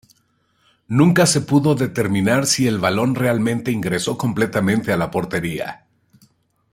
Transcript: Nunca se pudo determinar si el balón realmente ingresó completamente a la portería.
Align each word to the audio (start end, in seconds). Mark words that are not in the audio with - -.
Nunca 0.87 1.27
se 1.27 1.41
pudo 1.41 1.75
determinar 1.75 2.47
si 2.47 2.65
el 2.67 2.79
balón 2.79 3.13
realmente 3.13 3.69
ingresó 3.69 4.17
completamente 4.17 4.91
a 4.91 4.97
la 4.97 5.11
portería. 5.11 5.85